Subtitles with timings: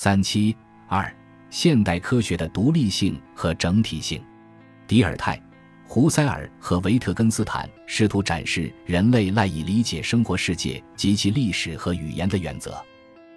[0.00, 0.54] 三七
[0.86, 1.12] 二，
[1.50, 4.22] 现代科学的独立性和整体性。
[4.86, 5.42] 迪尔泰、
[5.88, 12.80] 胡塞尔和维特根斯坦试图展示人类赖以理解生活世界及其历史和语言的原则。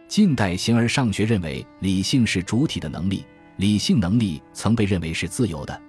[0.08, 3.25] 近代形而上学认为理性是主体的能力，
[3.55, 5.82] 理性能力曾被认为是自由的。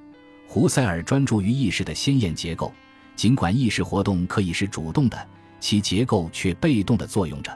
[0.48, 2.72] 胡塞尔专注于意识的鲜艳结构，
[3.14, 5.28] 尽管意识活动可以是主动的，
[5.60, 7.54] 其结构却被动的作用着。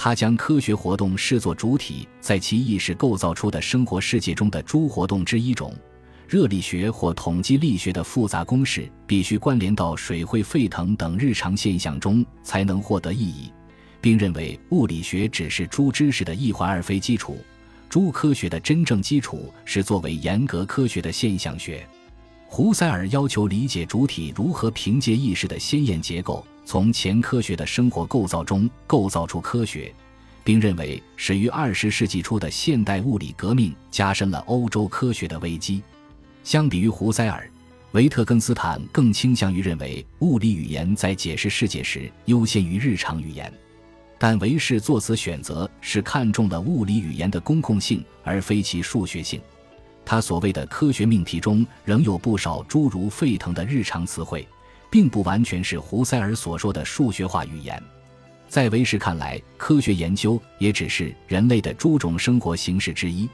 [0.00, 5.74] 他将科学活动视作主体在其意识构造出的生活世界中的诸活动之一种。
[6.28, 13.50] 热力学或统计力学的复杂公式必须关联到水会沸腾等日常现象中才能获得意义，
[14.00, 17.36] 并认为物理学只是诸知识的一环而非基础。
[17.88, 21.84] 诸科学的真正基础是作为严格科学的现象学。
[22.46, 26.46] 胡塞尔要求理解主体如何凭借意识的鲜艳结构。
[26.70, 29.90] 从前科学的生活构造中构造出科学，
[30.44, 35.82] 并认为始于二十世纪初的现代物理革命加深了欧洲科学的危机。
[36.44, 37.50] 相比于胡塞尔，
[37.92, 43.50] 维特根斯坦更倾向于认为物理语言在解释世界时优先于日常语言。
[44.18, 49.40] 但维氏作此选择是看中了物理语言的公共性而非其数学性。
[50.04, 54.46] 他所谓的科学命题中仍有不少诸如沸腾的日常词汇。
[54.90, 57.82] 并不完全是胡塞尔所说的数学化语言，
[58.48, 63.28] 在维氏看来，科学研究也只是人类的诸种生活形式之一，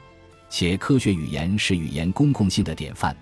[0.49, 3.15] 且科学语言是语言公共性的典范，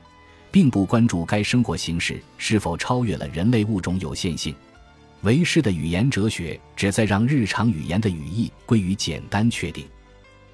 [0.52, 4.56] 并不关注该生活形式是否超越了人类物种有限性。
[5.22, 9.86] 维氏的语言哲学旨在让日常语言的语义归于简单确定，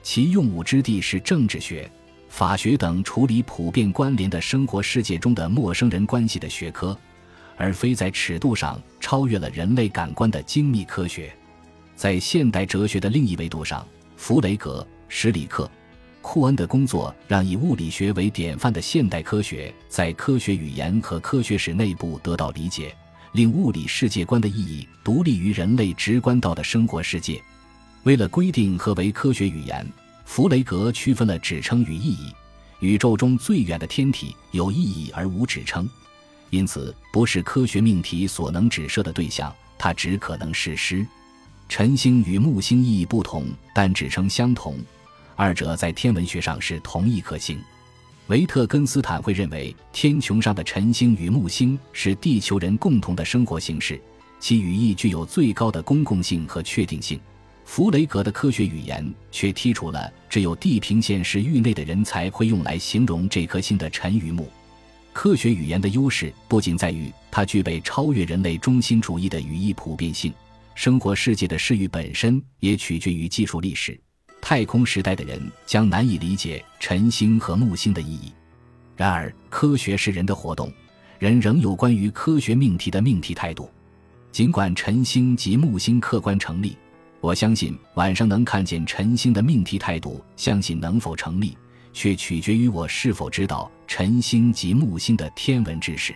[0.04, 1.90] 其用武之地是政治学、
[2.28, 6.96] 法学等处理普遍关联的生活世界中的陌生人关系的学科。
[7.60, 11.32] 而非在尺度上超越了人类感官的精密科学，
[11.94, 13.86] 在现代哲学的另一维度上，
[14.16, 15.70] 弗雷格、史里克、
[16.22, 22.96] 库恩的工作让以物理学为典范的现代科学在科学语言和科学史内部得到理解，
[23.34, 27.44] 令物理世界观的意义独立于人类直观到的生活世界。
[28.04, 29.86] 为了规定何为科学语言，
[30.24, 32.34] 弗雷格区分了指称与意义。
[32.80, 35.90] 宇宙中最远的天体有意义而无指称。
[36.50, 41.06] 因此，不是科学命题所能指涉的对象，它只可能是诗。
[41.68, 44.78] 晨星与木星意义不同，但指称相同，
[45.36, 47.60] 二者在天文学上是同一颗星。
[48.28, 54.02] 维特根斯坦会认为，天穹上的晨星与木星是地球人共同的生活形式，
[54.40, 57.20] 其语义具有最高的公共性和确定性。
[57.66, 64.48] 弗雷格的科学语言却剔除了只有地平线是域内的人才会用来形容这颗星的晨与暮。
[65.22, 70.34] 科学语言的优势不仅在于它具备超越人类中心主义的语义普遍性，
[70.76, 74.00] 生活世界的视域本身也取决于技术历史。
[74.40, 78.32] 太空时代的人将难以理解晨星和木星的意义。
[78.96, 80.72] 然而，科学是人的活动，
[81.20, 83.70] 人仍有关于科学命题的命题态度。
[84.32, 86.78] 尽管晨星及木星客观成立，
[87.20, 91.58] 我相信晚上能看见晨星的命题态度，相信能否成立。
[91.94, 96.16] 却取决于我是否知道晨星及木星的天文知识。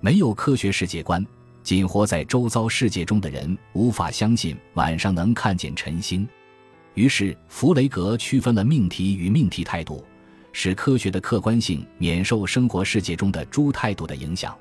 [0.00, 1.24] 没有科学世界观，
[1.62, 6.26] 仅活在周遭世界中的人无法相信晚上能看见晨星。
[6.94, 10.04] 于是，弗雷格区分了命题与命题态度，
[10.52, 14.56] 使科学的客观性免受生活世界中的诸态度的影响。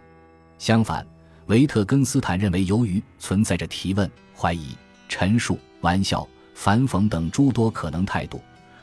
[0.58, 1.06] 相反，
[1.48, 4.76] 维特根斯坦认为，由于存在着提问、怀疑、
[5.08, 8.42] 陈述、玩笑、反讽等诸多可能态度。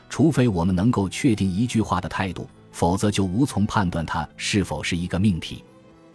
[0.09, 5.63] 除非我们能够确定一句话的态度，否则就无从判断它是否是一个命题。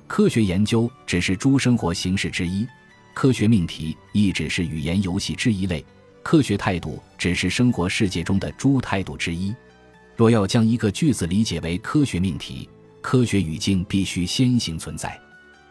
[0.07, 2.67] 科学研究只是诸生活形式之一，
[3.15, 5.85] 科学命题亦只是语言游戏之一类，
[6.23, 9.55] 科学态度只是生活世界中的诸态度之一。
[10.15, 12.69] 若要将一个句子理解为科学命题，
[13.01, 15.19] 科学语境必须先行存在。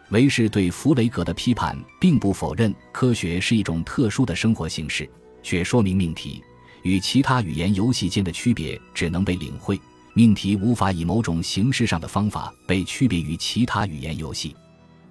[0.10, 5.10] 维氏对弗雷格的批判，并不否认科学是一种特殊的生活形式，
[5.42, 6.44] 却说明命题。
[6.84, 9.80] 与其他语言游戏间的区别只能被领会，
[10.14, 14.56] 命题无法以某种形式上的方法被区别于其他语言游戏。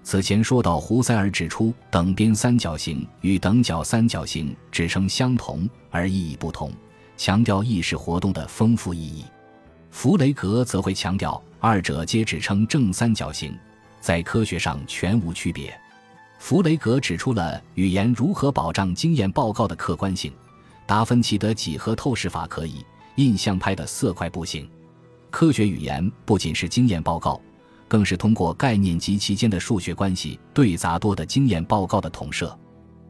[0.02, 6.72] 此前说到，胡塞尔指出等边三角形与等角三角形指称相同而意义不同，
[7.16, 9.24] 强调意识活动的丰富意义。
[9.90, 13.54] 弗雷格则会强调二者皆指称正三角形，
[14.00, 15.78] 在科学上全无区别。
[16.38, 20.32] 弗雷格指出了语言如何保障经验报告的客观性。
[20.90, 22.84] 达芬奇的几何透视法可以，
[23.14, 24.68] 印象派的色块不行。
[25.30, 27.40] 科学语言不仅是经验报告，
[27.86, 32.58] 更是通过概念及其间的数学关系对杂多的经验报告的统摄。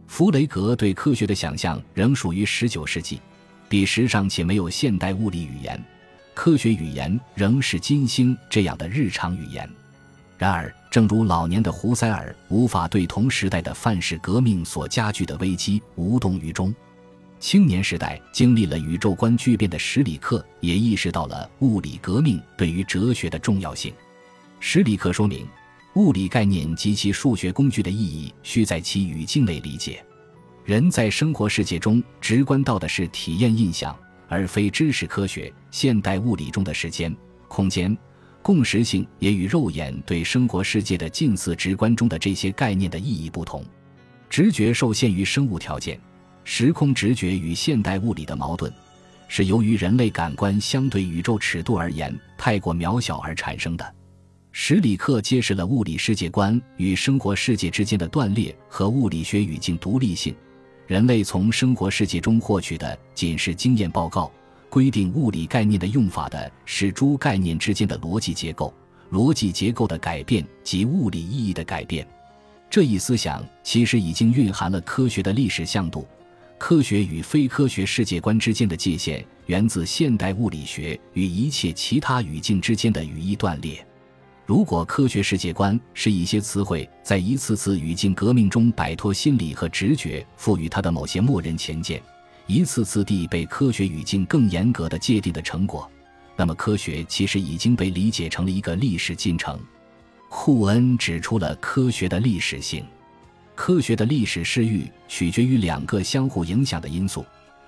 [0.06, 3.19] 弗雷格对科学的想象仍属于十九世纪，
[3.67, 5.83] 彼时尚且没有现代物理语言，
[6.35, 9.67] 科学语言仍是金星这样的日常语言。
[10.37, 16.75] 然而，正如老年的胡塞尔无法对同时代的范式革命所加剧的危机无动于衷，
[17.41, 23.93] 青年时代经历了宇宙观巨变的史里克也意识到了物理革命对于哲学的重要性。
[24.61, 25.49] 史里克说明，
[25.95, 30.05] 物理概念及其数学工具的意义需在其语境内理解。
[30.67, 33.99] 人在生活世界中直观到的是体验印象，
[34.29, 35.51] 而非知识科学。
[35.71, 37.17] 现代物理中的时间、
[37.49, 37.97] 空间。
[38.43, 43.65] 共识性也与肉眼对生活世界的近似直观中的这些概念的意义不同。
[44.29, 46.01] 直觉受限于生物条件，
[46.45, 48.73] 时空直觉与现代物理的矛盾，
[49.29, 53.95] 是由于人类感官相对宇宙尺度而言太过渺小而产生的。
[54.53, 60.35] 史里克揭示了物理世界观与生活世界之间的断裂和物理学语境独立性。
[60.89, 64.31] 人类从生活世界中获取的仅是经验报告。
[64.69, 68.73] 规定物理概念的用法的是诸概念之间的逻辑结构，
[69.11, 72.07] 逻辑结构的改变及物理意义的改变。
[72.71, 76.07] 这一思想其实已经蕴含了科学的历史向度。
[76.61, 83.85] 科学与非科学世界观之间的界限源自现代物理学与一切其他语境之间的语义断裂。
[84.45, 92.01] 如果科学世界观是一些词汇在一次次语境革命中摆脱心理和直觉赋予它的某些默认前见。
[92.47, 95.91] 一次次地被科学语境更严格的界定的成果，
[96.37, 99.59] 那么科学其实已经被理解成了一个历史进程。
[100.29, 102.85] 库恩指出了科学的历史性，
[103.62, 107.27] 科学的历史视域取决于两个相互影响的因素：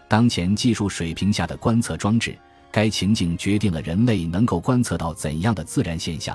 [0.08, 2.34] 当前技术水平下的观测装置，
[2.70, 6.34] 该情境决定了人类能够观测到怎样的自然现象；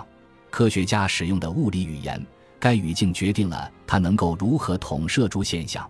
[0.52, 2.24] 科学家使用的物理语言，
[2.60, 5.90] 该语境决定了他能够如何统摄诸现象。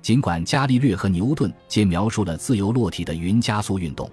[0.00, 4.10] 尽管伽利略和牛顿皆描述了自由落体的匀加速运动，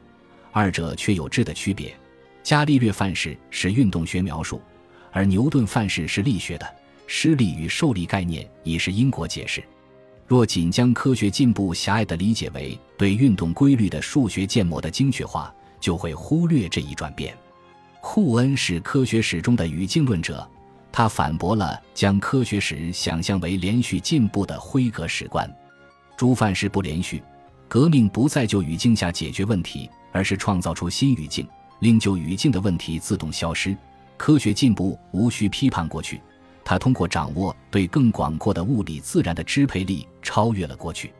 [0.52, 1.96] 二者却有质的区别。
[2.44, 4.62] 伽利略范式是运动学描述，
[5.14, 6.68] 而牛顿范式是力学的。
[7.14, 9.62] 施力与受力概念已是因果解释。
[10.26, 17.38] 若仅将科学进步狭隘地理解为对运动规律的数学建模的精确化，就会忽略这一转变。
[18.00, 20.50] 库恩是科学史中的语境论者，
[20.90, 25.54] 他反驳了将科学史想象为连续进步的辉格史观。
[26.16, 27.22] 诸范式不连续，
[27.68, 31.46] 革命不在旧语境下解决问题，而是创造出新语境，
[31.82, 33.76] 令旧语境的问题自动消失。
[34.16, 36.22] 科学进步无需批判过去，
[36.72, 41.12] 他通过掌握对更广阔的物理自然的支配力，超越了过去。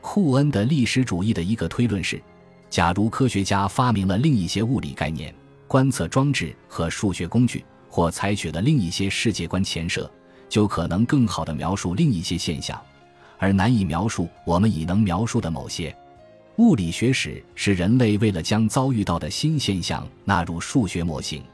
[0.00, 2.20] 库恩的历史主义的一个推论是：
[2.68, 5.32] 假如科学家发明了另一些物理概念、
[5.68, 10.10] 观测装置和数学工具，或采取了另一些世界观前设，
[10.48, 12.76] 就可能更好地描述另一些现象。
[13.38, 15.96] 而难以描述我们已能描述的某些
[16.56, 21.44] 物理学史，是人类为了将遭遇到的新现象纳入数学模型，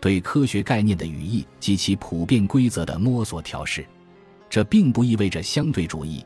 [0.00, 3.86] 对科学概念的语义及其普遍规则的摸索调试。
[4.48, 6.24] 这并不意味着相对主义，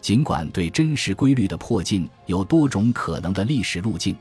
[0.00, 4.14] 尽管对真实规律的破镜有多种可能的历史路径，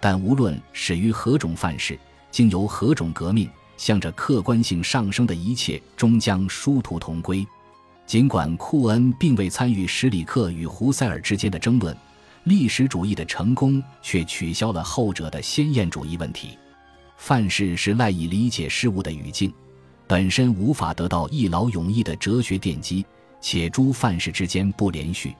[0.00, 1.96] 但无论始于何种范式，
[2.30, 7.46] 经由何种革命，向着客观性上升的一切，终将殊途同归。
[8.06, 11.96] 尽管库恩并未参与史里克与胡塞尔之间的争论，
[12.44, 16.58] 历史主义的成功却取消了后者的先验主义问题。
[17.16, 19.52] 范式是赖以理解事物的语境，
[20.06, 23.04] 本身无法得到一劳永逸的哲学奠基，
[23.40, 25.34] 且诸范式之间不连续。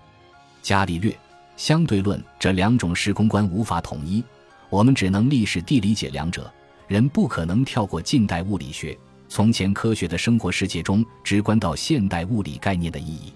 [0.63, 1.17] 伽利略、
[1.57, 4.25] 相对论这两种时空观无法统一，
[4.69, 6.53] 我们只能历史地理解两者。
[6.89, 8.97] 人不可能跳过近代物理学。
[9.29, 13.33] 从前科学的生活世界中直观到现代物理概念的意义，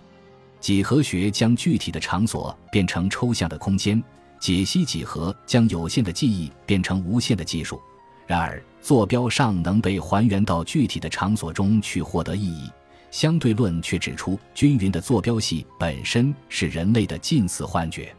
[0.61, 4.01] 几何学将具体的场所变成抽象的空间，
[4.39, 7.81] 解析几何将有限的记忆变成无限的技术。
[8.31, 12.71] 然而，坐标尚能被还原到具体的场所中去获得意义。
[13.11, 18.15] 相对论却指出，均匀的坐标系本身是人类的近似幻觉。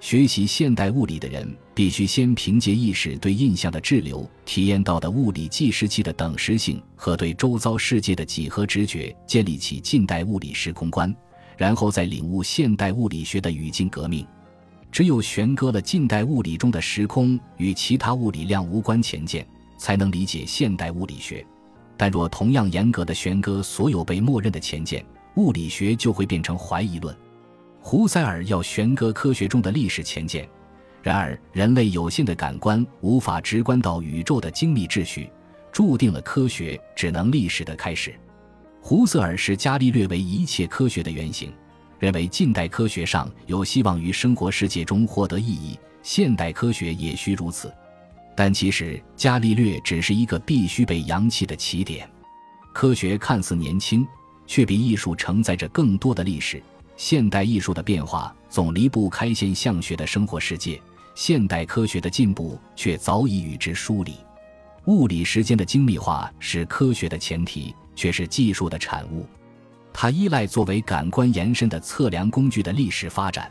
[0.00, 11.14] 学习现代物理的人必须先凭借意识对印象的滞留体验到的物理计时器的等时性和对周遭世界的几何直觉建立起近代物理时空观，
[11.56, 14.26] 然后再领悟现代物理学的语境革命。
[14.94, 19.44] 只有悬割了近代物理中的时空与其他物理量无关前见，
[19.76, 21.44] 才能理解现代物理学。
[21.96, 27.12] 但若同样严格的悬割所有被默认的前见，物理学就会变成怀疑论。
[27.80, 30.48] 胡塞尔要悬割科学中的历史前见，
[31.02, 35.28] 然而人类有限的感官无法直观到宇宙的精密秩序，
[35.72, 38.14] 注定了科学只能历史的开始。
[38.80, 41.52] 胡塞尔视伽利略为一切科学的原型，
[42.04, 47.72] 认为近代科学上有希望于生活世界中获得意义，现代科学也需如此。
[48.36, 52.06] 但其实，伽利略只是一个必须被扬弃的起点。
[52.74, 54.06] 科学看似年轻，
[54.46, 56.62] 却比艺术承载着更多的历史。
[56.94, 60.78] 现代艺术的变化总离不开现象学的生活世界，
[61.14, 64.12] 现代科学的进步却早已与之疏离。
[64.88, 69.26] 物理时间的精密化是科学的前提，却是技术的产物。
[69.94, 73.50] 它依赖作为感官延伸的测量工具的历史发展。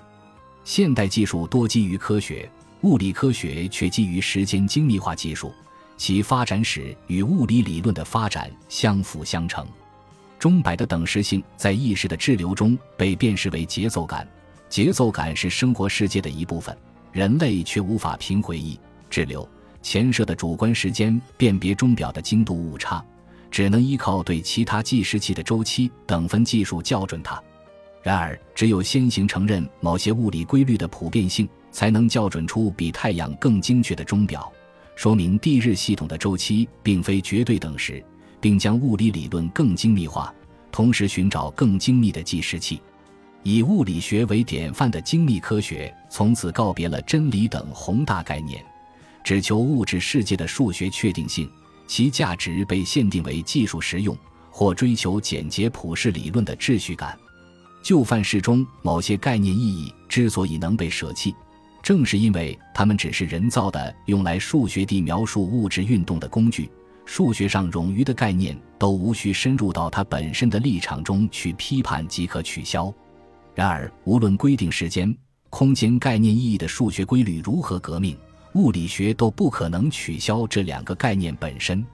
[0.63, 2.47] 现代技术多基于科学。
[2.81, 5.53] 物理科学却基于时间精密化技术，
[5.95, 9.65] 其发展史与物理理论的发展相辅相成。
[10.37, 14.27] 钟摆的等时性在意识的滞留中被辨识为节奏感，
[14.67, 16.77] 节奏感是生活世界的一部分，
[17.13, 18.77] 人类却无法凭回忆、
[19.09, 19.47] 滞留、
[19.81, 23.01] 前设的主观时间辨别钟表的精度误差，
[23.53, 27.41] 只能依靠对其他计时器的周期等分技术校准它。
[28.01, 31.47] 然而，只有先行承认某些物理规律的普遍性。
[31.73, 34.53] 才能校准出比太阳更精确的钟表，
[34.95, 38.01] 说明地日系统的周期并非绝对等时，
[38.39, 40.31] 并将物理理论更精密化，
[40.71, 42.79] 同时寻找更精密的计时器。
[43.41, 48.63] 以物理学为典范的精密科学从此告别了真理等宏大概念，
[49.23, 51.49] 只求物质世界的数学确定性，
[51.85, 54.17] 其价值被限定为技术实用，
[54.49, 57.17] 或追求简洁普世理论的秩序感。
[57.81, 61.35] 就范式中某些概念意义之所以能被舍弃。
[61.81, 66.69] 正是因为它们只是人造的，用来数学地描述物质运动的工具，
[67.05, 72.91] 数学上冗余的概念都无需深入到它本身的立场中去批判即可取消。
[73.53, 75.13] 然而，无论规定时间、
[75.49, 78.17] 空间概念意义的数学规律如何革命，
[78.53, 81.85] 物理学都不可能取消这两个概念本身。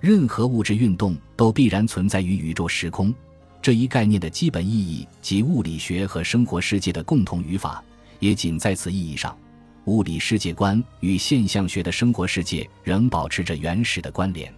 [0.00, 3.14] 任何物质运动都必然存在于宇宙时空，
[3.62, 7.82] 这一概念的基本意义及物理学和生活世界的共同语法。
[8.20, 9.36] 也仅在此意义上，
[9.86, 14.52] 物理世界观与现象学的生活世界仍保持着原始的关联。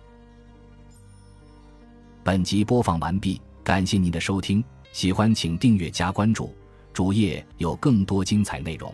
[2.25, 4.63] 本集播放完毕，感谢您的收听，
[4.93, 6.53] 喜欢请订阅加关注，
[6.93, 8.93] 主页有更多精彩内容。